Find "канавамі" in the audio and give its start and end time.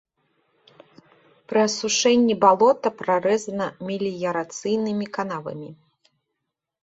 5.19-5.69